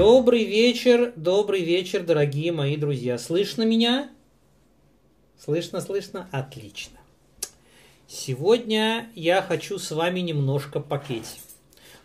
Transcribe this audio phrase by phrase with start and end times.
[0.00, 3.18] Добрый вечер, добрый вечер, дорогие мои друзья.
[3.18, 4.10] Слышно меня?
[5.38, 6.26] Слышно, слышно?
[6.32, 6.98] Отлично.
[8.08, 11.38] Сегодня я хочу с вами немножко попеть.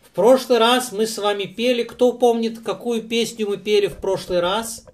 [0.03, 1.83] В прошлый раз мы с вами пели.
[1.83, 4.85] Кто помнит, какую песню мы пели в прошлый раз?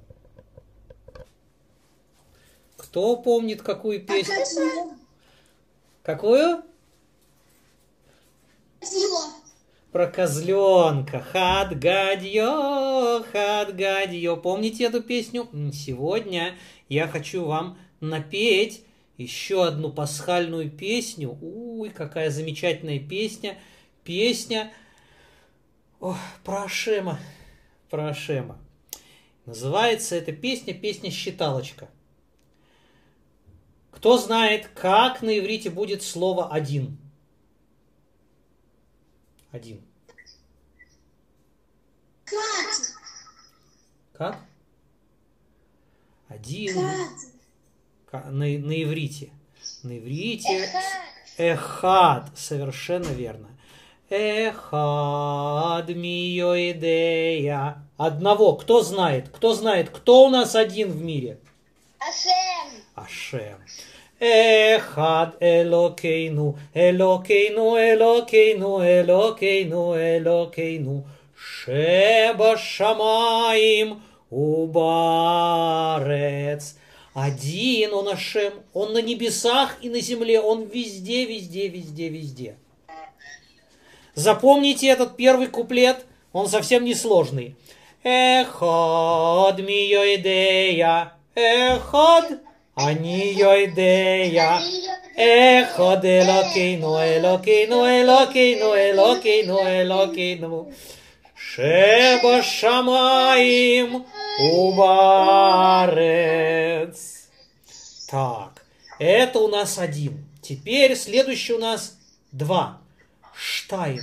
[2.77, 4.95] Кто помнит, какую песню?
[6.04, 6.62] Какую?
[9.91, 11.20] Про козленка.
[11.20, 14.38] Хат гадьё, хат гадьё.
[14.38, 15.50] Помните эту песню?
[15.73, 16.55] Сегодня
[16.88, 18.86] я хочу вам напеть
[19.17, 21.38] еще одну пасхальную песню.
[21.41, 23.58] Уй, какая замечательная песня.
[24.04, 24.72] Песня
[26.02, 27.20] Ох, про Ашема.
[27.92, 28.58] Про Ашема.
[29.45, 31.89] Называется эта песня песня «Считалочка».
[33.92, 36.98] Кто знает, как на иврите будет слово «один»?
[39.52, 39.82] Один.
[44.14, 44.39] Как?
[46.30, 46.75] Один.
[48.12, 49.31] На, на иврите.
[49.84, 50.70] На иврите.
[51.38, 52.30] Эхад.
[52.38, 53.50] Совершенно верно.
[54.09, 57.45] Эхад миоидея.
[57.97, 58.56] Одного.
[58.56, 59.30] Кто знает?
[59.30, 59.90] Кто знает?
[59.90, 61.40] Кто у нас один в мире?
[62.00, 62.84] Ашем.
[62.95, 63.59] Ашем.
[64.20, 71.03] אחד אלוקינו, אלוקינו, אלוקינו, אלוקינו, אלוקינו,
[72.45, 73.95] שבשמיים
[74.31, 75.45] убарец.
[77.14, 82.56] Один он Ашем, он на небесах и на земле, он везде, везде, везде, везде.
[84.14, 87.56] Запомните этот первый куплет, он совсем не сложный.
[88.05, 92.39] Эход миоидея, эход
[92.78, 94.59] אני יודע
[95.17, 100.70] אחד אלוקינו, אלוקינו, אלוקינו, אלוקינו, אלוקינו,
[102.36, 104.03] שבשמיים
[104.41, 105.97] ובארץ.
[108.09, 108.62] Так,
[109.00, 110.27] это у нас один.
[110.41, 111.99] Теперь следующий у нас
[112.32, 112.78] два.
[113.34, 114.00] Штайм.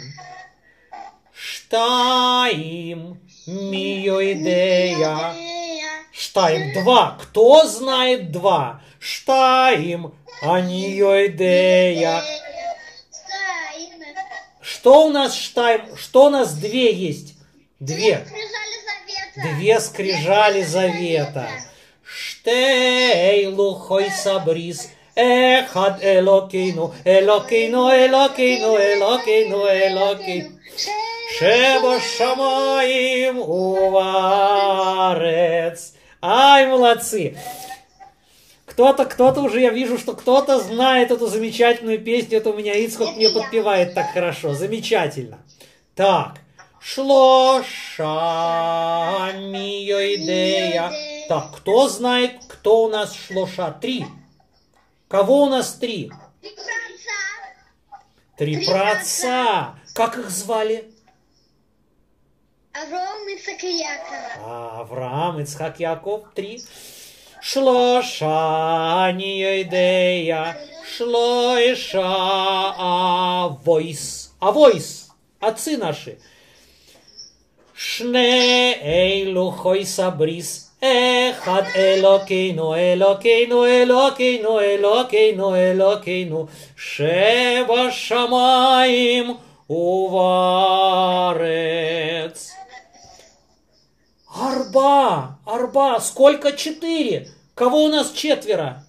[1.34, 3.18] Штайм.
[3.47, 5.34] Миоидея.
[6.19, 7.17] Штайм два.
[7.21, 8.83] Кто знает два?
[8.99, 10.12] Штайм.
[10.43, 12.25] Аниоидея.
[14.61, 15.97] Что у нас штайм?
[15.97, 17.34] Что у нас две есть?
[17.79, 18.27] Две.
[19.37, 21.49] Две скрижали завета.
[22.03, 24.91] Штей лухой сабрис.
[25.15, 30.59] Эхад элокейну, элокейну, элокейну, элокейну, элокейну.
[31.39, 34.39] Шеба шамаим уварец.
[36.21, 37.37] Ай, молодцы!
[38.67, 42.39] Кто-то, кто-то уже, я вижу, что кто-то знает эту замечательную песню.
[42.39, 44.55] Это у меня Ицхок мне подпевает так хорошо.
[44.55, 45.39] Замечательно.
[45.95, 46.41] Так.
[46.81, 48.05] Шлоша
[50.15, 50.93] идея.
[51.29, 53.77] Так, кто знает, кто у нас шлоша?
[53.81, 54.06] Три.
[55.09, 56.12] Кого у нас три?
[58.37, 59.75] Три праотца.
[59.95, 60.93] Как их звали?
[62.83, 64.25] Авраам, Ицхак и Яков.
[64.44, 66.62] А, Авраам, Ицхак, Яков, три.
[67.41, 72.03] Шлоша идея, шлоиша
[72.78, 74.33] авойс.
[74.38, 75.09] Авойс,
[75.41, 76.19] отцы наши.
[77.75, 89.38] Шне эйлу хой сабрис, эхад элокейну, элокейну, элокейну, элокейну, элокейну, шева шамаим
[89.69, 91.38] уварец.
[94.41, 97.28] Арба, арба, сколько четыре?
[97.54, 98.84] Кого у нас четверо?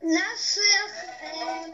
[0.00, 0.90] Наших
[1.22, 1.72] э,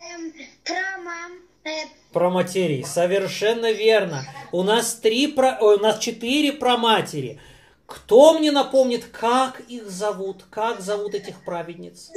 [0.00, 1.32] э, прамам,
[1.64, 1.70] э,
[2.12, 4.24] Про матерей, совершенно верно.
[4.50, 5.58] У нас три, про...
[5.60, 7.40] У нас четыре праматери.
[7.86, 10.46] Кто мне напомнит, как их зовут?
[10.50, 12.10] Как зовут этих праведниц?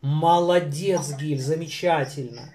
[0.00, 2.52] Молодец, Гиль, замечательно.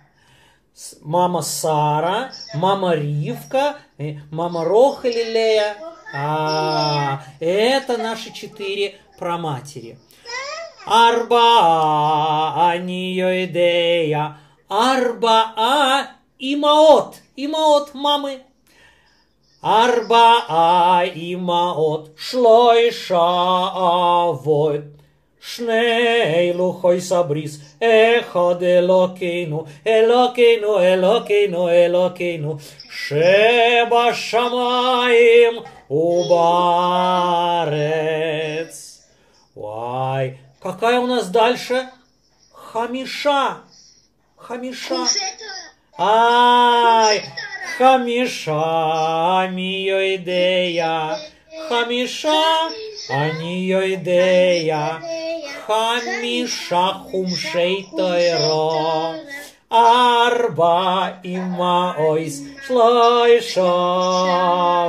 [1.01, 5.75] Мама Сара, мама Ривка, э, мама Рохель и Лея.
[6.13, 9.97] А, это наши четыре праматери.
[10.85, 14.37] Арба идея.
[14.69, 17.15] Арба имаот.
[17.35, 18.43] Имаот мамы.
[19.61, 22.11] Арба имаот.
[22.17, 24.96] Шлойша авот.
[25.46, 27.76] שני לוחוי סבריס,
[28.20, 32.56] אחד אלוקינו, אלוקינו, אלוקינו, אלוקינו,
[32.90, 34.72] שבשמיים
[35.90, 36.62] ובארץ.
[39.54, 41.86] Вай, какая у нас дальше?
[42.54, 43.58] Хамиша.
[44.38, 44.94] Хамиша.
[44.94, 45.44] уж это
[45.98, 47.20] Ай,
[47.78, 51.14] חמישה מי יודע,
[51.68, 52.42] חמישה
[53.09, 54.97] אני יודע,
[55.65, 59.13] חמישה חומשי תוירו,
[59.71, 63.63] ארבע אמהויס, שלושה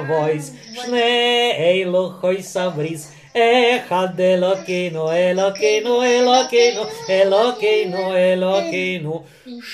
[0.08, 9.22] וויס, שני לוחוי סבריס, אחד אלוקינו, אלוקינו, אלוקינו, אלוקינו, אלוקינו,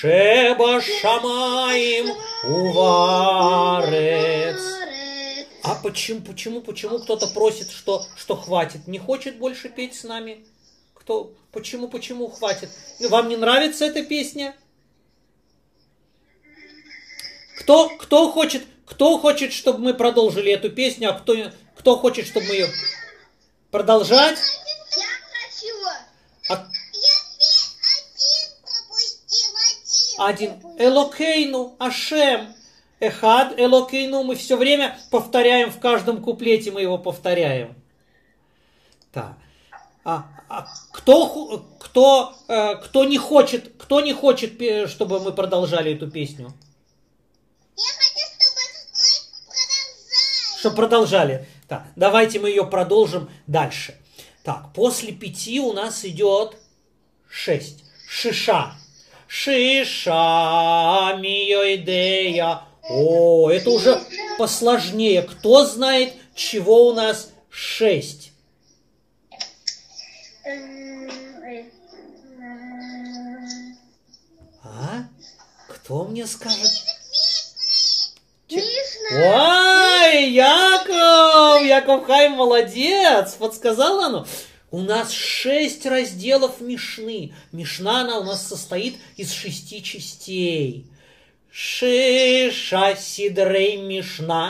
[0.00, 1.24] שבשמיים
[2.44, 3.94] ובארץ.
[5.64, 8.86] А почему, почему, почему кто-то просит, что, что хватит?
[8.86, 10.46] Не хочет больше петь с нами?
[10.92, 12.68] Кто, почему, почему хватит?
[13.08, 14.54] Вам не нравится эта песня?
[17.60, 21.34] Кто, кто хочет, кто хочет, чтобы мы продолжили эту песню, а кто,
[21.78, 22.68] кто хочет, чтобы мы ее
[23.70, 24.38] продолжать?
[24.98, 25.74] Я хочу.
[26.50, 26.68] А-
[28.12, 29.50] один пропустил,
[30.18, 30.52] один.
[30.52, 30.78] Один.
[30.78, 32.54] Элокейну, Ашем.
[33.00, 34.22] Эхад, Элокейну.
[34.22, 37.74] Мы все время повторяем в каждом куплете, мы его повторяем.
[39.12, 39.36] Так.
[40.04, 44.60] А, а кто, кто, э, кто не хочет, кто не хочет,
[44.90, 46.52] чтобы мы продолжали эту песню?
[47.76, 50.58] Я хочу, чтобы мы продолжали.
[50.58, 51.48] Что продолжали.
[51.68, 53.98] Так, давайте мы ее продолжим дальше.
[54.42, 56.56] Так, после пяти у нас идет
[57.30, 57.84] шесть.
[58.06, 58.74] Шиша.
[59.26, 62.60] Шиша миоидея.
[62.88, 64.02] О, это уже
[64.38, 65.22] посложнее.
[65.22, 68.32] Кто знает, чего у нас шесть?
[74.62, 75.06] А?
[75.68, 76.70] Кто мне скажет?
[78.50, 81.62] Ой, Яков!
[81.64, 83.34] Яков Хайм молодец!
[83.34, 84.26] Подсказала оно.
[84.70, 87.32] У нас шесть разделов Мишны.
[87.52, 90.86] Мишна, она у нас состоит из шести частей.
[91.56, 94.44] Шиша сидрей мишна,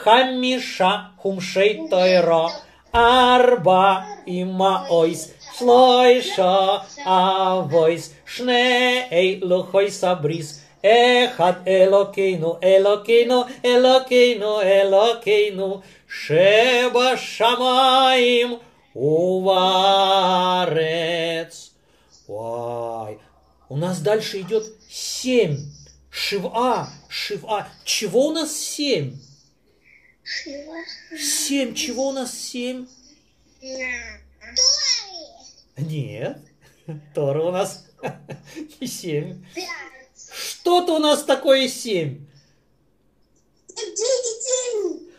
[0.00, 2.46] хамиша хумшей тойро,
[2.90, 5.22] арба има ойс,
[5.56, 10.48] шлойша авойс, шней лухой сабрис,
[10.82, 18.58] эхад элокейну, элокейну, элокейну, элокейну, шеба шамаим
[18.94, 19.94] уварец.
[22.26, 23.18] Вай,
[23.68, 25.77] у нас дальше идет семь.
[26.18, 27.68] Шива, шива.
[27.84, 29.16] Чего у нас семь?
[30.24, 30.74] Шива.
[31.16, 31.74] Семь.
[31.76, 32.88] Чего у нас семь?
[33.60, 33.86] Тори.
[35.76, 36.38] Нет.
[37.14, 37.86] Тора у нас
[38.80, 39.44] не семь.
[40.28, 42.26] Что-то у нас такое семь.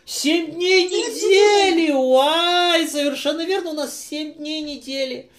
[0.04, 1.92] Семь дней недели!
[1.92, 5.30] Уай, совершенно верно, у нас семь дней недели.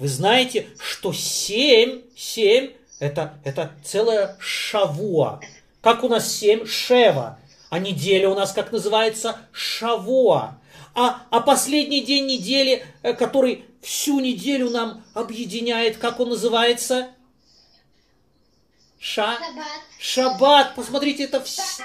[0.00, 5.40] Вы знаете, что семь, семь, это, это целая шавуа.
[5.80, 6.66] Как у нас семь?
[6.66, 7.38] Шева.
[7.70, 9.38] А неделя у нас как называется?
[9.52, 10.58] Шавуа.
[10.94, 17.08] А, а последний день недели, э, который всю неделю нам объединяет, как он называется?
[18.98, 19.38] Ша?
[19.38, 19.66] Шаббат.
[20.00, 21.80] Шаббат, посмотрите, это вс...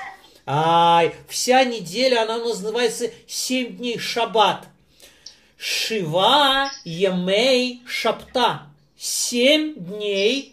[0.45, 4.65] Ай, вся неделя, она называется семь дней шаббат.
[5.57, 8.63] Шива емей шапта.
[8.97, 10.52] Семь дней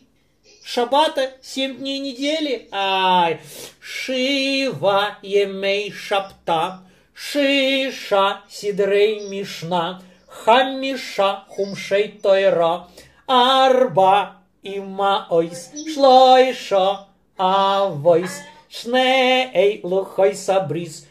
[0.69, 2.67] шаббата, семь дней недели.
[2.71, 3.39] Ай,
[3.79, 6.81] Шива емей шапта.
[7.13, 10.01] Шиша сидрей мишна.
[10.27, 12.87] Хамиша хумшей тойра.
[13.27, 15.71] Арба има ойс.
[15.93, 18.41] Шлойша авойс.
[18.81, 21.05] שני לוחי סבריס,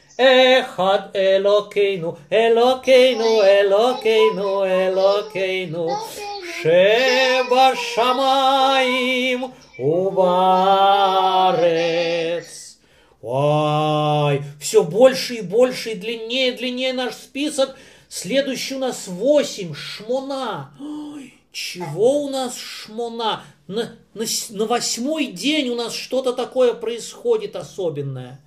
[0.61, 5.89] אחד אלוקינו, אלוקינו, אלוקינו, אלוקינו,
[6.62, 10.50] Шеба шамаим уварец,
[13.22, 17.78] Ой, все больше и больше, и длиннее, и длиннее наш список.
[18.10, 20.74] Следующий у нас восемь, шмона.
[20.82, 23.44] Ой, чего у нас шмона?
[23.68, 28.42] На, на, на восьмой день у нас что-то такое происходит особенное.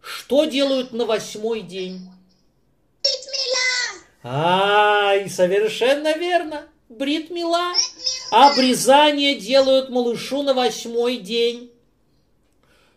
[0.00, 2.08] Что делают на восьмой день?
[4.22, 6.68] Ай, совершенно верно.
[6.98, 7.72] Брит мила.
[8.30, 11.70] Обрезание делают малышу на восьмой день.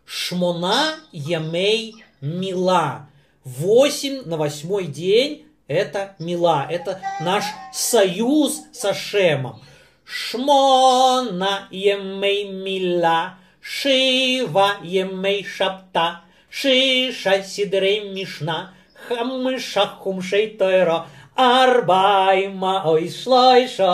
[0.03, 3.07] Шмона ямей мила.
[3.45, 6.67] Восемь на восьмой день это мила.
[6.69, 9.61] Это наш союз со Шемом.
[10.03, 13.35] Шмона емей мила.
[13.61, 16.21] Шива емей шапта.
[16.49, 18.73] Шиша сидрей мишна.
[19.07, 21.07] Хамыша хумшей тойро.
[21.38, 23.92] ארבעי מאויס שלושה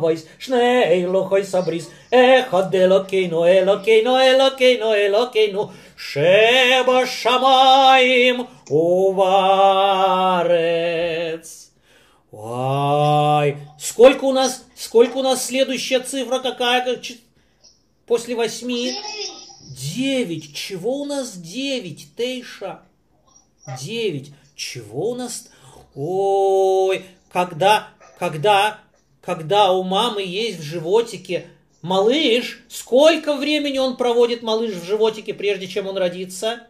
[0.00, 5.68] וויס שני לוחויס הבריס אחד אלוקינו אלוקינו אלוקינו אלוקינו
[7.26, 8.40] שבשמיים
[10.26, 11.62] ובארץ.
[12.32, 16.84] Ой, сколько у нас, сколько у нас следующая цифра какая?
[16.84, 17.20] как ч-
[18.06, 18.92] После восьми?
[19.70, 20.54] Девять.
[20.54, 22.80] Чего у нас девять, Тейша?
[23.80, 24.32] Девять.
[24.54, 25.48] Чего у нас?
[25.95, 28.79] Ой, когда, когда,
[29.21, 31.49] когда у мамы есть в животике
[31.81, 36.67] малыш, сколько времени он проводит малыш в животике, прежде чем он родится?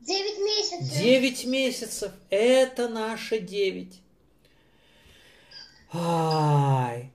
[0.00, 1.02] Девять месяцев.
[1.02, 2.12] Девять месяцев.
[2.30, 4.00] Это наше девять.
[5.92, 7.10] Ай.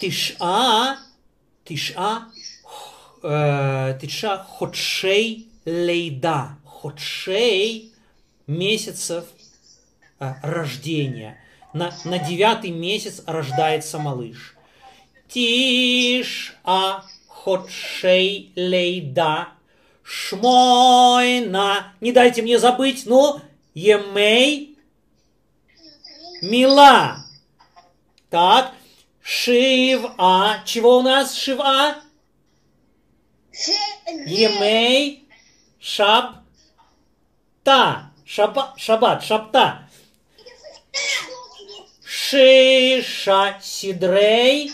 [0.00, 0.98] Тиша,
[1.64, 2.28] тиша,
[3.22, 6.56] э, тиша ходшей лейда.
[6.64, 7.92] Ходшей
[8.46, 9.24] месяцев
[10.20, 11.38] э, рождения.
[11.74, 14.56] На, на девятый месяц рождается малыш.
[15.28, 19.48] Тиша ходшей лейда.
[20.02, 21.92] Шмойна.
[22.00, 23.40] Не дайте мне забыть, ну,
[23.74, 24.78] емей
[26.40, 27.18] мила.
[28.30, 28.72] Так,
[29.20, 30.60] шива.
[30.64, 31.96] Чего у нас шива?
[34.26, 35.25] Емей
[35.92, 36.26] шаб
[37.62, 38.10] та.
[38.26, 39.66] Шаба, шабат, шабта.
[42.04, 44.72] Шиша сидрей.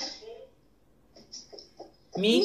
[2.16, 2.44] Ми,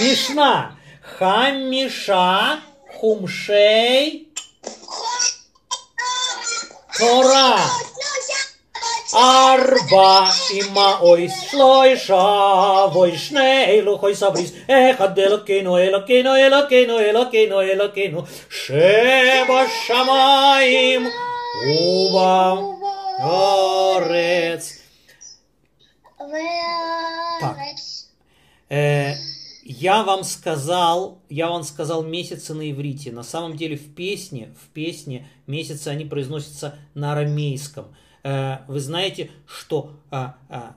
[0.00, 0.76] мишна.
[1.02, 2.60] Хамиша
[2.96, 4.28] хумшей
[6.98, 7.58] Тора.
[9.13, 18.21] ארבע אמהויס שלושה ושני אלוהי סבריס אחד אלוקינו אלוקינו אלוקינו אלוקינו אלוקינו
[19.69, 20.29] שבשמיים
[23.19, 24.79] ובארץ.
[27.41, 28.09] Варец.
[28.69, 29.13] Э,
[29.63, 33.11] я вам сказал, я вам сказал месяцы на иврите.
[33.11, 37.95] На самом деле в песне, в песне месяцы они произносятся на арамейском.
[38.24, 40.74] Э, вы знаете, что а, а,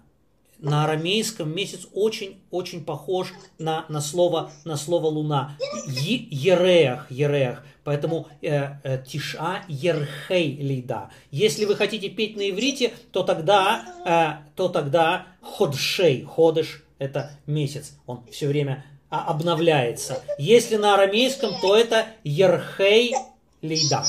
[0.60, 5.58] на арамейском месяц очень-очень похож на, на, слово, на слово луна.
[5.88, 7.63] Е- ереах.
[7.84, 11.10] Поэтому э, э, тиша ерхей лейда.
[11.32, 17.94] Если вы хотите петь на иврите, то тогда, э, то тогда ходшей, ходыш это месяц.
[18.06, 20.22] Он все время а, обновляется.
[20.38, 23.13] Если на арамейском, то это ерхей
[23.62, 24.04] лейда.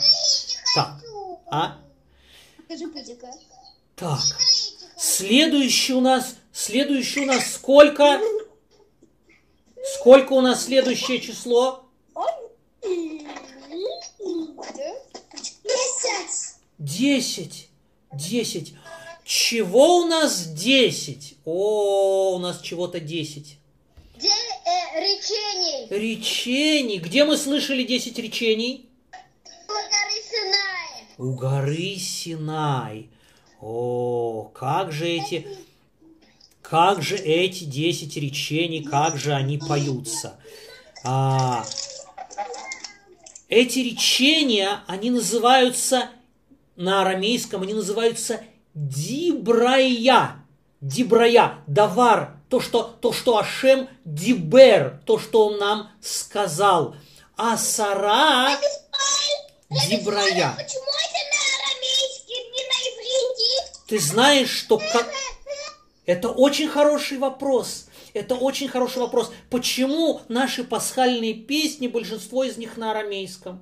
[0.75, 1.01] Так,
[1.51, 1.77] а?
[2.69, 2.85] Скажи.
[3.97, 4.21] Так.
[4.99, 8.21] Следующий у нас, следующий у нас сколько?
[9.95, 11.85] Сколько у нас следующее число?
[15.65, 16.59] Месяц.
[16.79, 17.69] Десять.
[18.13, 18.75] Десять.
[19.25, 21.37] Чего у нас десять?
[21.47, 23.57] О, у нас чего-то десять.
[24.19, 24.31] День
[24.65, 25.87] э, речений.
[25.91, 26.99] Речений.
[26.99, 28.88] Где мы слышали десять речений?
[31.19, 33.11] У горы Синай.
[33.61, 35.49] О, как же эти,
[36.63, 40.39] как же эти десять речений, как же они поются.
[41.05, 41.65] А,
[43.49, 46.09] эти речения, они называются
[46.77, 48.41] на арамейском, они называются
[48.75, 50.37] дибрая.
[50.81, 56.95] Дибрая, давар, то, что, то, что Ашем дибер, то, что он нам сказал.
[57.37, 58.57] А Сара
[59.69, 60.55] дибрая.
[60.57, 60.85] Почему
[63.89, 64.81] Ты знаешь, что.
[66.05, 67.89] Это очень хороший вопрос.
[68.15, 69.33] Это очень хороший вопрос.
[69.51, 73.61] Почему наши пасхальные песни, большинство из них на арамейском?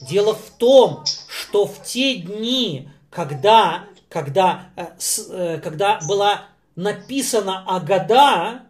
[0.00, 4.86] Дело в том, что в те дни, когда, когда, э,
[5.30, 6.44] э, когда была
[6.76, 8.62] написана Агада,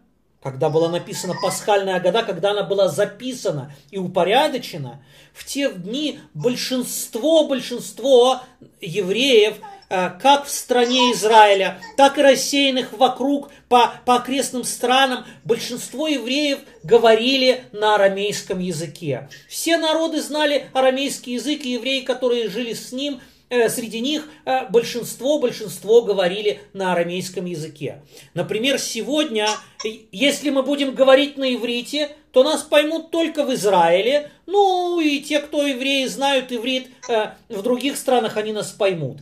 [0.43, 7.47] когда была написана пасхальная Агада, когда она была записана и упорядочена, в те дни большинство,
[7.47, 8.41] большинство
[8.81, 9.59] евреев,
[9.93, 17.65] как в стране Израиля, так и рассеянных вокруг по, по окрестным странам, большинство евреев говорили
[17.73, 19.29] на арамейском языке.
[19.49, 23.21] Все народы знали арамейский язык, и евреи, которые жили с ним,
[23.51, 28.03] э, среди них э, большинство, большинство говорили на арамейском языке.
[28.33, 29.47] Например, сегодня,
[29.85, 35.21] э, если мы будем говорить на иврите, то нас поймут только в Израиле, ну и
[35.21, 39.19] те, кто евреи знают иврит, э, в других странах они нас поймут.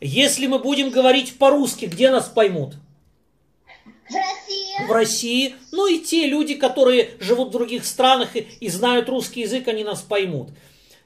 [0.00, 2.74] Если мы будем говорить по-русски, где нас поймут?
[4.08, 4.86] В России.
[4.86, 9.40] в России, ну и те люди, которые живут в других странах и, и знают русский
[9.40, 10.50] язык, они нас поймут.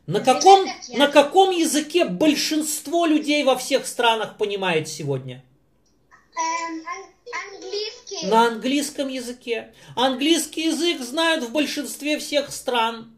[0.06, 5.42] На каком, на каком языке большинство людей во всех странах понимает сегодня?
[6.12, 8.26] Эм, ан- английский.
[8.26, 9.72] На английском языке.
[9.96, 13.14] Английский язык знают в большинстве всех стран.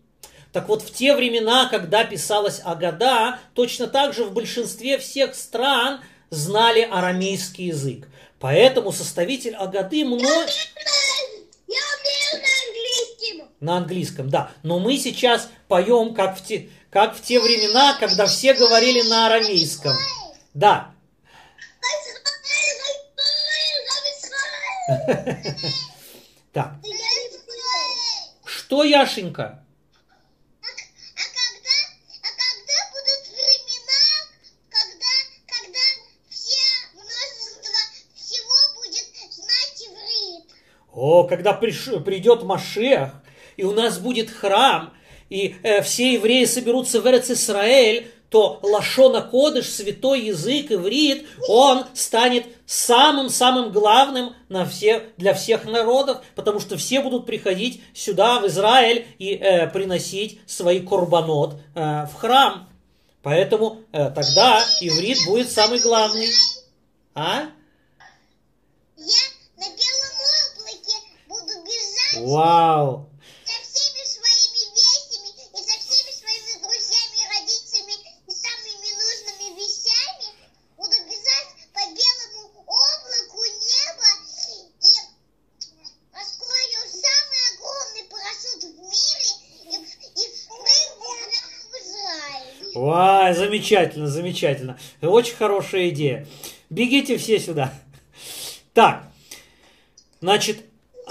[0.53, 6.03] Так вот, в те времена, когда писалась Агада, точно так же в большинстве всех стран
[6.31, 8.09] знали арамейский язык.
[8.39, 10.25] Поэтому составитель Агады много...
[10.25, 13.49] Я умею на английском.
[13.61, 14.51] На английском, да.
[14.63, 19.27] Но мы сейчас поем, как в, те, как в те времена, когда все говорили на
[19.27, 19.95] арамейском.
[20.55, 20.91] Да.
[26.53, 26.75] Так,
[28.45, 29.65] что, Яшенька?
[30.61, 31.77] А когда,
[32.21, 34.03] а когда будут времена,
[34.69, 35.13] когда,
[35.47, 35.85] когда
[36.29, 36.61] все
[36.93, 37.81] множество
[38.15, 40.51] всего будет знать иврит?
[41.05, 43.11] О, когда приш- придет Машех,
[43.57, 44.93] и у нас будет храм,
[45.31, 51.87] и э, все евреи соберутся в Эрец Исраэль, то Лашона Кодыш, святой язык, иврит, он
[51.95, 58.47] станет самым-самым главным на все, для всех народов, потому что все будут приходить сюда, в
[58.47, 62.69] Израиль, и э, приносить свои корбанот э, в храм.
[63.25, 66.29] Поэтому э, тогда иврит будет самый главный.
[67.17, 67.47] А?
[68.97, 69.32] Я
[72.15, 73.09] Вау!
[73.47, 80.29] со всеми своими вещами и со всеми своими друзьями и родителями и самыми нужными вещами.
[80.77, 84.11] Буду бежать по белому облаку неба
[84.83, 84.99] и
[86.13, 89.29] открою самый огромный парашют в мире
[89.65, 90.53] и, и в
[91.81, 92.73] Израиль.
[92.75, 94.79] Вау, замечательно, замечательно.
[95.01, 96.27] Очень хорошая идея.
[96.69, 97.73] Бегите все сюда.
[98.75, 99.05] Так,
[100.21, 100.65] значит,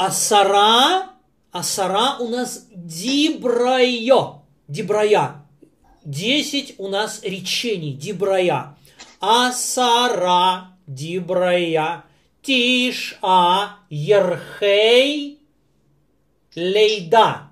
[0.06, 1.12] Асара,
[1.52, 5.46] Асара у нас Дибрайо, Дибрая.
[6.04, 8.76] Десять у нас речений, Дибрая.
[9.20, 12.04] Асара, Дибрая.
[12.42, 15.40] Тиша, Ерхей,
[16.56, 17.52] Лейда.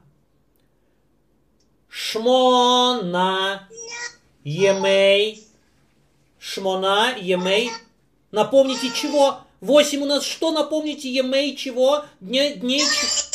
[1.88, 3.70] Шмона,
[4.44, 5.44] Емей.
[6.40, 7.70] Шмона, Емей.
[8.32, 9.42] Напомните чего?
[9.62, 10.52] Восемь у нас что?
[10.52, 12.06] Напомните Емей чего?
[12.20, 13.30] Дня, дней ч-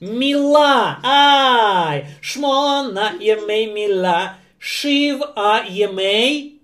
[0.00, 0.98] Мила.
[1.02, 2.06] Ай.
[2.20, 4.36] Шмона, Емей, Мила.
[4.58, 6.60] Шив, а Емей.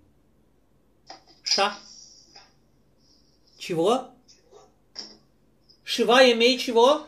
[1.43, 1.75] Ша.
[3.59, 4.09] Чего?
[5.85, 7.07] Шива, Емей чего?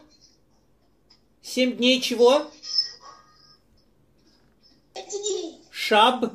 [1.43, 2.47] Семь дней чего?
[5.71, 6.33] Шаб.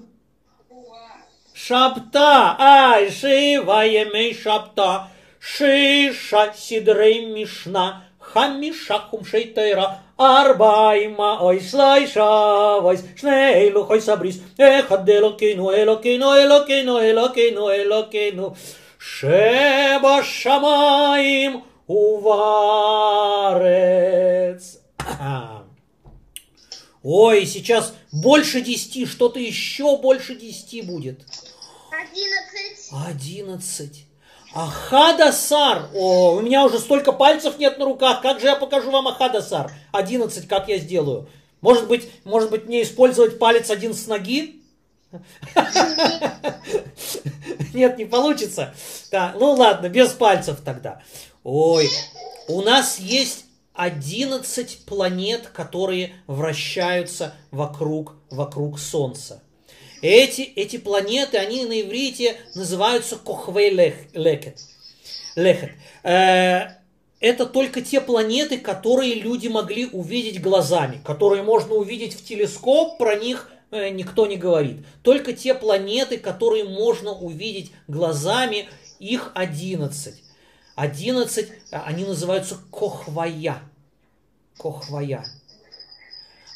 [1.54, 5.10] Шабта, ай, шива емей шабта,
[5.52, 7.86] шиша сидрей мишна,
[8.20, 17.70] хамиша хумшей тейра, арбайма ой слайша войс, шней лухой сабрис, эхад элокейну, элокейну, элокейну, элокейну,
[17.82, 18.58] элокейну,
[18.98, 23.62] шеба шамаим уварец.
[27.04, 31.22] Ой, сейчас больше десяти, что-то еще больше десяти будет.
[31.90, 32.90] Одиннадцать.
[32.92, 34.07] Одиннадцать.
[34.58, 35.90] Ахадасар.
[35.94, 38.24] О, у меня уже столько пальцев нет на руках.
[38.24, 39.72] Как же я покажу вам Ахадасар?
[39.92, 41.30] Одиннадцать, как я сделаю?
[41.62, 44.64] Может быть, может быть, мне использовать палец один с ноги?
[47.76, 48.74] Нет, не получится.
[49.12, 51.04] Да, ну ладно, без пальцев тогда.
[51.44, 51.88] Ой,
[52.48, 59.44] у нас есть 11 планет, которые вращаются вокруг, вокруг Солнца.
[60.02, 64.60] Эти, эти планеты, они на иврите называются Кохвей Лекет.
[65.36, 65.72] Лехет.
[66.04, 66.78] Э,
[67.20, 73.16] Это только те планеты, которые люди могли увидеть глазами, которые можно увидеть в телескоп, про
[73.16, 74.86] них э, никто не говорит.
[75.02, 80.16] Только те планеты, которые можно увидеть глазами, их 11.
[80.76, 83.62] 11, а, они называются Кохвая.
[84.58, 85.26] Кохвая.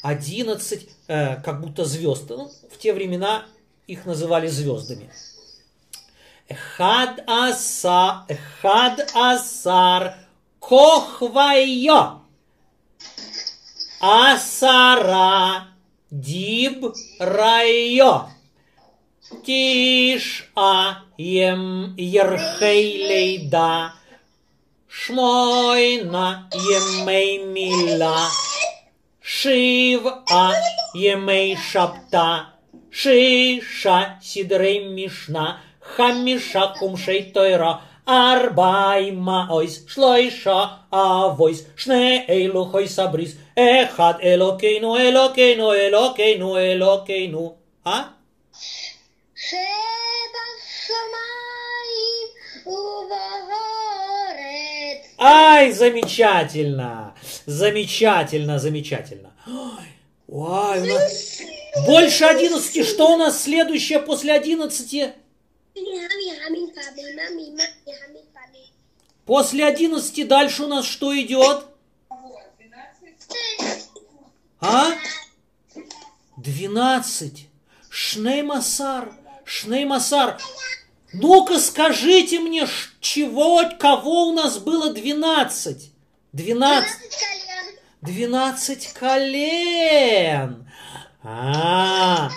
[0.04, 2.30] 11 э, как будто звезд.
[2.30, 3.46] Ну, в те времена
[3.88, 5.12] их называли звездами.
[6.48, 10.16] Эхад аса, эхад асар,
[10.60, 12.22] кохвайо.
[14.00, 15.68] Асара,
[16.10, 18.30] диб, райо.
[19.46, 23.94] Тиш, а, ем, ерхей, лейда.
[24.88, 28.28] Шмойна, емей, мила.
[29.34, 30.14] Шива,
[30.94, 32.30] Емей Шапта,
[32.92, 40.60] Шиша, Сидрей Мишна, Хамиша, Кумшей Тойра, Арбай Маойс, Шлойша,
[40.92, 47.58] Авойс, Шне Эйлухой Сабрис, Эхад Элокейну, Элокейну, Элокейну, Элокейну.
[47.86, 48.10] А?
[55.18, 57.16] Ай, замечательно!
[57.46, 59.34] Замечательно, замечательно.
[59.48, 59.88] Ой,
[60.28, 61.42] ой, у нас
[61.86, 62.86] больше 11.
[62.88, 65.14] Что у нас следующее после 11?
[69.26, 71.66] После 11 дальше у нас что идет?
[74.60, 74.92] А?
[76.38, 77.48] 12.
[77.90, 79.14] Шнеймасар.
[79.46, 80.40] Шнеймасар.
[81.14, 82.68] Ну-ка скажите мне,
[83.00, 85.92] чего, кого у нас было 12?
[86.34, 87.11] 12.
[88.02, 90.68] 12 колен.
[91.24, 92.30] А,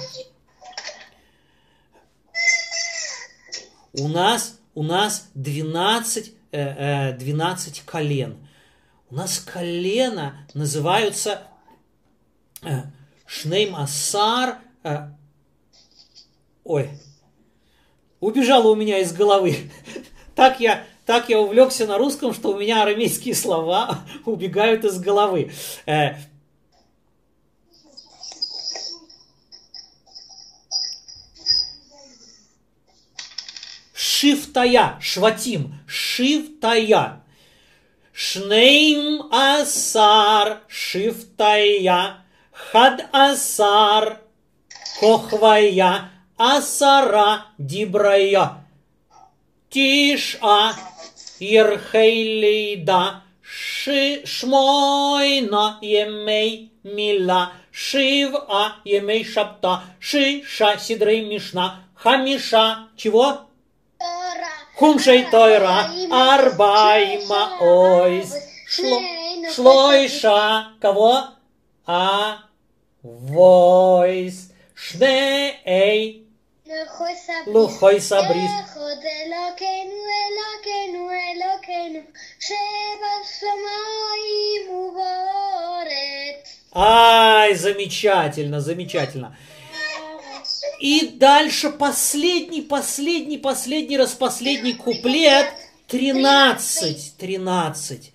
[3.94, 8.46] у нас, у нас 12, э, э, 12 колен.
[9.09, 11.42] У нас колена называются
[12.62, 12.83] э,
[13.27, 14.59] Шнейм Асар.
[14.83, 15.09] э,
[16.64, 16.90] ой,
[18.20, 19.70] убежало у меня из головы.
[20.35, 25.52] Так я, так я увлекся на русском, что у меня арамейские слова убегают из головы.
[25.86, 26.14] Э,
[33.92, 37.20] Шифтая, шватим, шифтая.
[38.14, 42.24] Шнейм асар, шифтая.
[42.50, 44.20] Хад асар,
[44.98, 46.10] кохвая.
[46.38, 48.63] Асара, дибрая.
[49.74, 50.76] Тиша,
[51.40, 63.48] Ерхейлида, Ши, Шмойна, Емей, Мила, Шива, Емей, Шапта, Шиша, Сидрей, Мишна, Хамиша, чего?
[64.76, 68.32] Хумшей Тойра, Арбайма, Ойс,
[68.68, 69.00] Шло,
[69.52, 71.24] Шлойша, кого?
[71.84, 72.38] А,
[73.02, 76.23] Войс, Шней,
[77.46, 78.50] Los Joy Sabris.
[86.72, 89.37] Ай, замечательно, замечательно.
[90.80, 95.46] И дальше последний, последний, последний, распоследний куплет.
[95.88, 98.12] 13, 13.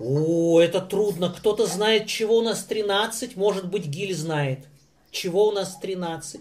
[0.00, 1.32] О, это трудно.
[1.32, 3.36] Кто-то знает, чего у нас 13.
[3.36, 4.66] Может быть, Гиль знает.
[5.10, 6.40] Чего у нас 13?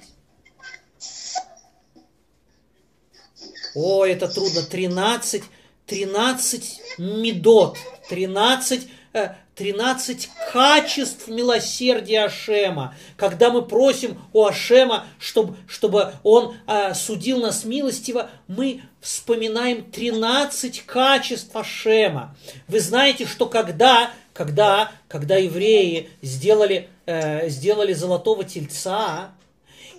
[3.76, 4.62] О, это трудно.
[4.62, 5.44] 13,
[5.88, 7.78] 13 медот,
[8.10, 12.96] 13, э, 13 качеств милосердия Ашема.
[13.18, 20.86] Когда мы просим у Ашема, чтобы, чтобы он э, судил нас милостиво, мы вспоминаем 13
[20.86, 22.36] качеств Ашема.
[22.68, 29.32] Вы знаете, что когда, когда, когда евреи сделали, э, сделали золотого тельца,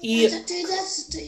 [0.05, 0.31] и,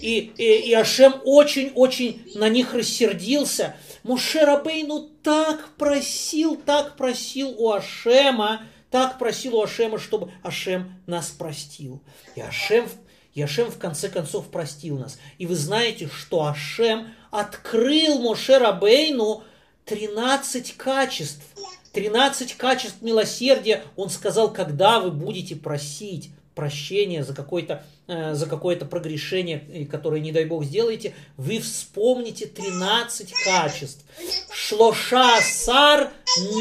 [0.03, 3.75] и, и, и Ашем очень-очень на них рассердился.
[4.03, 11.29] Муше Рабейну так просил, так просил у Ашема, так просил у Ашема, чтобы Ашем нас
[11.29, 12.03] простил.
[12.35, 12.87] И Ашем,
[13.33, 15.19] и Ашем в конце концов простил нас.
[15.39, 19.43] И вы знаете, что Ашем открыл Муше Рабейну
[19.87, 21.43] 13 качеств.
[21.95, 23.85] 13 качеств милосердия.
[23.97, 30.33] Он сказал, когда вы будете просить прощения за какое-то э, за какое-то прогрешение, которое, не
[30.33, 34.05] дай бог, сделаете, вы вспомните 13 качеств.
[34.53, 36.11] Шлоша сар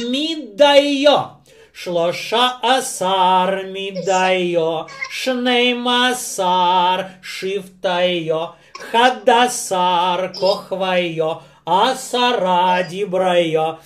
[0.08, 1.38] мидайо.
[1.74, 4.88] Шлоша асар мидайо.
[5.10, 8.56] Шнеймасар шифтайо.
[8.92, 11.42] Хадасар кохвайо.
[11.66, 13.80] Асара дибрайо.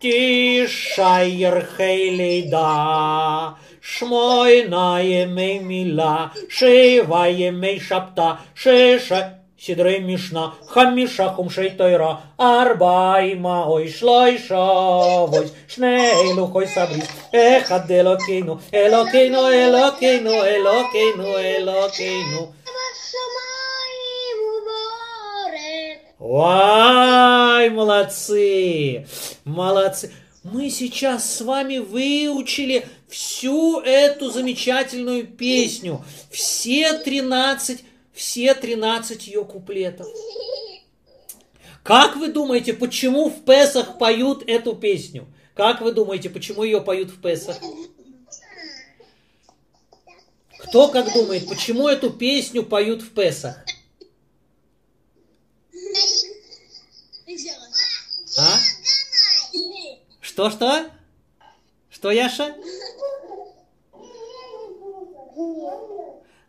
[0.00, 3.56] Тишайр хейлейда.
[3.92, 9.20] Шмойна емей мила, шива емей шапта, шеша
[9.62, 19.42] сидрей мишна, хамиша хумшей тойра, арбай маой шлой шовой, шней лухой сабрис, эхад элокейну, элокейну,
[19.64, 22.42] элокейну, элокейну, элокейну.
[26.18, 29.06] Вай, молодцы,
[29.44, 30.10] молодцы.
[30.42, 36.04] Мы сейчас с вами выучили всю эту замечательную песню.
[36.30, 40.08] Все 13, все 13 ее куплетов.
[41.82, 45.26] Как вы думаете, почему в Песах поют эту песню?
[45.54, 47.56] Как вы думаете, почему ее поют в Песах?
[50.58, 53.64] Кто как думает, почему эту песню поют в Песах?
[58.38, 58.58] А?
[60.20, 60.90] Что-что?
[61.88, 62.54] Что, Яша?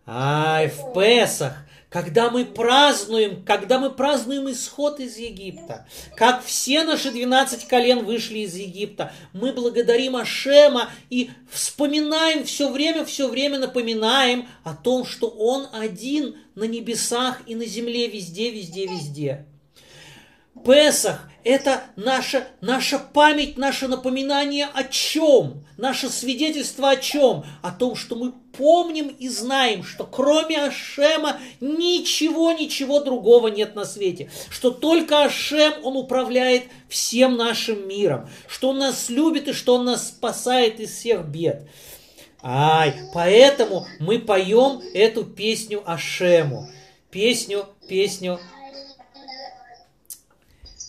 [0.05, 1.53] Ай, в Песах,
[1.89, 8.39] когда мы празднуем, когда мы празднуем исход из Египта, как все наши 12 колен вышли
[8.39, 15.27] из Египта, мы благодарим Ашема и вспоминаем все время, все время напоминаем о том, что
[15.27, 19.45] Он один на небесах и на земле, везде, везде, везде.
[20.67, 25.65] Песах– это наша, наша память, наше напоминание о чем?
[25.77, 27.45] Наше свидетельство о чем?
[27.61, 33.85] О том, что мы помним и знаем, что кроме Ашема ничего, ничего другого нет на
[33.85, 34.29] свете.
[34.49, 38.27] Что только Ашем, Он управляет всем нашим миром.
[38.49, 41.65] Что Он нас любит и что Он нас спасает из всех бед.
[42.43, 46.67] Ай, поэтому мы поем эту песню Ашему.
[47.09, 48.37] Песню, песню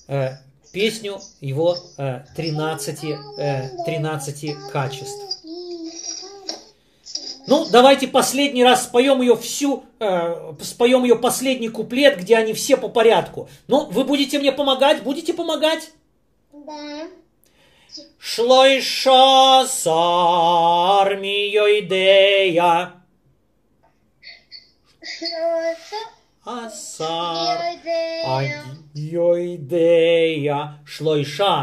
[0.09, 0.31] э,
[0.73, 3.05] песню его э, 13,
[3.39, 5.39] э, 13 качеств.
[7.47, 12.77] Ну, давайте последний раз споем ее всю, э, споем ее последний куплет, где они все
[12.77, 13.49] по порядку.
[13.69, 15.03] Ну, вы будете мне помогать?
[15.03, 15.91] Будете помогать?
[16.53, 17.09] Да.
[18.19, 22.93] Шлойша с армией идея.
[26.45, 27.59] Асар.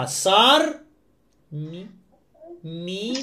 [0.08, 0.80] Сар
[1.52, 1.88] ми,
[2.64, 3.14] ми,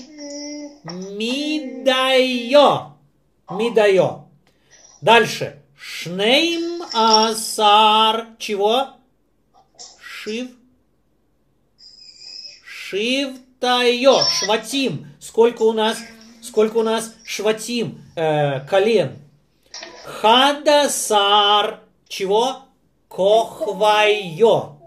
[1.18, 2.92] мидайо.
[3.50, 4.24] Мидайо.
[5.02, 5.58] Дальше.
[5.76, 8.26] Шнейм асар.
[8.38, 8.86] Чего?
[10.00, 10.48] Шив.
[12.64, 14.20] Шивтайо.
[14.22, 15.06] Шватим.
[15.20, 15.98] Сколько у нас?
[16.42, 18.00] Сколько у нас шватим?
[18.16, 19.18] Э, колен.
[20.04, 21.80] Хадасар.
[22.08, 22.62] Чего?
[23.12, 24.78] Кохвайо.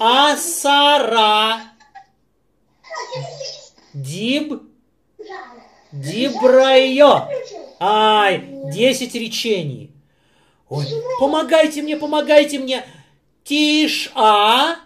[0.00, 1.60] Асара.
[3.92, 4.62] Диб.
[5.92, 7.28] Дибрайо.
[7.78, 9.92] Ай, десять речений.
[10.68, 10.86] Ой,
[11.20, 12.84] помогайте мне, помогайте мне.
[13.44, 14.78] Тиша.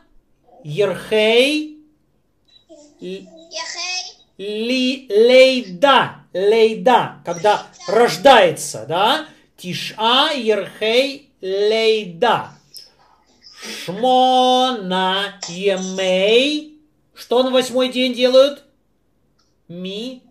[0.64, 1.78] Ерхей.
[3.00, 4.18] и- Яхей.
[4.38, 9.26] ли, лейда, лейда, когда рождается, да?
[9.56, 12.50] Тиша, ерхей, лейда.
[13.84, 16.80] Шмона, емей.
[17.14, 18.64] Что на восьмой день делают?
[19.68, 20.22] Ми.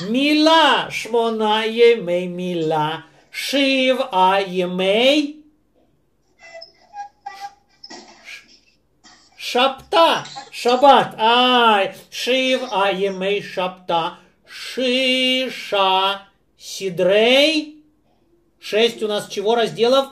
[0.00, 3.04] Мила, шмона, емей, мила.
[3.30, 5.44] Шив, а емей.
[9.36, 16.22] Шапта, шаббат, ай, шив, а емей, шапта, шиша,
[16.56, 17.81] сидрей.
[18.62, 20.06] Шесть у нас чего разделов?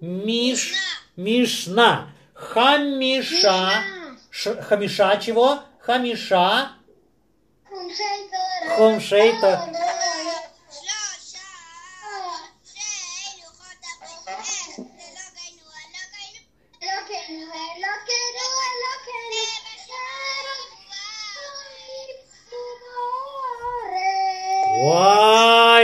[0.00, 0.72] Миш,
[1.16, 2.10] Мишна.
[2.32, 3.82] Хамиша.
[4.30, 5.58] Ш, хамиша чего?
[5.80, 6.70] Хамиша.
[8.76, 9.72] Хомшейта.
[24.78, 25.15] Wow.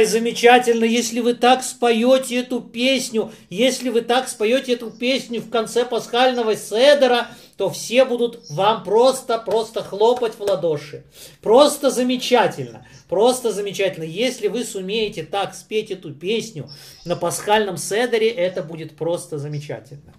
[0.03, 5.49] Ай, замечательно, если вы так споете эту песню, если вы так споете эту песню в
[5.49, 11.05] конце пасхального седера, то все будут вам просто-просто хлопать в ладоши.
[11.41, 14.03] Просто замечательно, просто замечательно.
[14.03, 16.69] Если вы сумеете так спеть эту песню
[17.05, 20.15] на пасхальном седере, это будет просто замечательно.